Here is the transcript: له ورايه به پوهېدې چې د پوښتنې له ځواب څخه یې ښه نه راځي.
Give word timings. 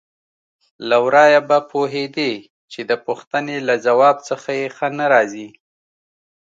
له 0.87 0.97
ورايه 1.05 1.41
به 1.49 1.57
پوهېدې 1.71 2.31
چې 2.71 2.81
د 2.89 2.91
پوښتنې 3.05 3.57
له 3.67 3.75
ځواب 3.85 4.17
څخه 4.29 4.49
یې 4.59 4.67
ښه 4.75 4.87
نه 4.97 5.05
راځي. 5.13 5.47